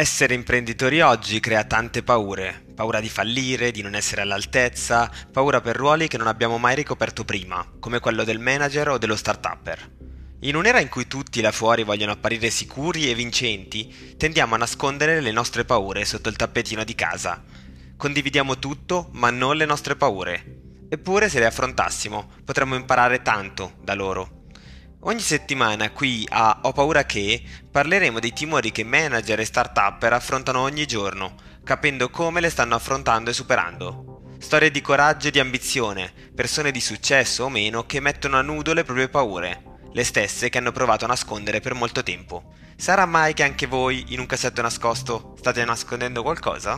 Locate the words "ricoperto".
6.76-7.24